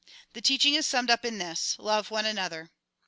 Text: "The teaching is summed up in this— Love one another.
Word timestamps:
"The 0.33 0.41
teaching 0.41 0.73
is 0.73 0.87
summed 0.87 1.11
up 1.11 1.23
in 1.25 1.37
this— 1.37 1.75
Love 1.77 2.09
one 2.09 2.25
another. 2.25 2.71